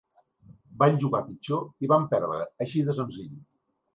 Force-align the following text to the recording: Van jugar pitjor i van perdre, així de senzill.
Van 0.83 0.95
jugar 1.03 1.19
pitjor 1.27 1.85
i 1.87 1.91
van 1.93 2.09
perdre, 2.13 2.39
així 2.67 2.83
de 2.89 2.99
senzill. 3.01 3.37